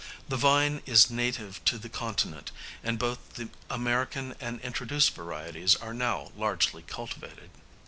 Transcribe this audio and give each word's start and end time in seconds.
The 0.27 0.35
vine 0.35 0.81
is 0.87 1.11
native 1.11 1.63
to 1.65 1.77
the 1.77 1.87
continent, 1.87 2.51
and 2.83 2.97
both 2.97 3.35
the 3.35 3.49
American 3.69 4.33
and 4.39 4.59
introduced 4.61 5.13
varieties 5.13 5.75
are 5.75 5.93
now 5.93 6.31
largely 6.35 6.81
cultivated. 6.81 7.51